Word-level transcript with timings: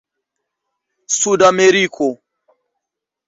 sudameriko 1.17 2.07